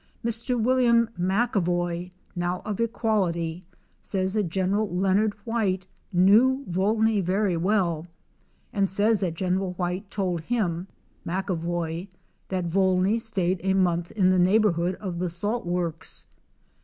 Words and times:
Mr. 0.25 0.59
Wm. 0.59 1.09
MoAvoy, 1.15 2.09
now 2.35 2.63
of 2.65 2.79
Equality, 2.79 3.63
says 4.01 4.33
that 4.33 4.51
Gren. 4.51 4.71
Leonard 4.99 5.33
Wi 5.45 5.73
ite 5.75 5.87
knew 6.11 6.65
Vol 6.67 6.99
ney 7.01 7.21
very 7.21 7.55
well 7.55 8.07
and 8.73 8.89
says 8.89 9.19
that 9.19 9.35
General 9.35 9.73
White 9.73 10.09
told 10.09 10.41
him 10.41 10.87
(McAvoy) 11.23 12.07
that 12.47 12.65
Volney 12.65 13.19
stayed 13.19 13.61
a 13.63 13.75
month 13.75 14.09
in 14.13 14.31
the 14.31 14.39
neighborhood 14.39 14.95
of 14.95 15.19
the 15.19 15.29
salt 15.29 15.67
works. 15.67 16.25